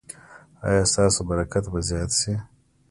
ایا 0.67 0.83
ستاسو 0.93 1.21
برکت 1.29 1.65
به 1.71 1.79
زیات 1.89 2.11
شي؟ 2.19 2.33